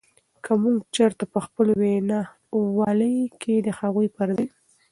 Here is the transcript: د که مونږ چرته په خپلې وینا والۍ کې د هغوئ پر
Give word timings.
د 0.03 0.03
که 0.43 0.53
مونږ 0.61 0.79
چرته 0.95 1.23
په 1.33 1.39
خپلې 1.45 1.73
وینا 1.81 2.19
والۍ 2.77 3.17
کې 3.41 3.53
د 3.65 3.67
هغوئ 3.79 4.07
پر 4.15 4.29